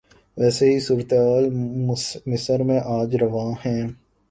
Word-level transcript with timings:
ویسی 0.37 0.67
ہی 0.73 0.79
صورتحال 0.79 1.43
مصر 2.31 2.59
میں 2.63 2.79
آج 2.97 3.15
روا 3.15 3.45
ہے۔ 3.65 3.77